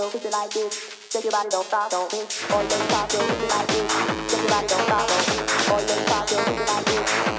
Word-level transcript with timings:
yo, 0.00 0.10
you 0.24 0.30
like 0.30 0.56
it. 0.56 0.72
Shake 1.10 1.24
your 1.24 1.32
body, 1.32 1.48
don't 1.50 1.66
stop, 1.66 1.90
don't 1.90 2.10
miss. 2.12 2.46
Boy, 2.48 2.62
you 2.62 2.68
pop, 2.88 3.12
yo, 3.12 3.18
cause 3.18 3.50
like 3.50 3.66
this, 3.68 3.92
Shake 4.30 4.40
your 4.40 4.48
body, 4.48 4.66
don't 4.66 4.84
stop, 4.84 5.08
don't 5.08 5.28
miss. 5.28 5.68
Boy, 5.68 5.80
you 5.80 6.04
pop, 6.06 6.30
yo, 6.30 6.36
cause 6.38 6.56
you 6.56 6.64
like 6.64 7.26
it. 7.26 7.29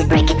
It, 0.00 0.08
break 0.08 0.30
it, 0.30 0.39